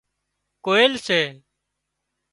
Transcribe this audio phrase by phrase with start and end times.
[0.65, 1.21] ڪوئيل سي